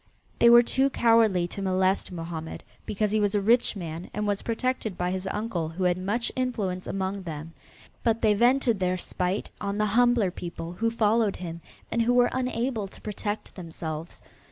They 0.39 0.49
were 0.49 0.63
too 0.63 0.89
cowardly 0.89 1.47
to 1.49 1.61
molest 1.61 2.11
Mohammed, 2.11 2.63
because 2.87 3.11
he 3.11 3.19
was 3.19 3.35
a 3.35 3.39
rich 3.39 3.75
man 3.75 4.09
and 4.15 4.25
was 4.25 4.41
protected 4.41 4.97
by 4.97 5.11
his 5.11 5.27
uncle 5.29 5.69
who 5.69 5.83
had 5.83 5.99
much 5.99 6.31
influence 6.35 6.87
among 6.87 7.21
them, 7.21 7.53
but 8.01 8.23
they 8.23 8.33
vented 8.33 8.79
their 8.79 8.97
spite 8.97 9.51
on 9.61 9.77
the 9.77 9.85
humbler 9.93 10.31
people 10.31 10.73
who 10.73 10.89
followed 10.89 11.35
him 11.35 11.61
and 11.91 12.01
who 12.01 12.15
were 12.15 12.31
unable 12.33 12.87
to 12.87 12.99
protect 12.99 13.53
themselves. 13.53 14.23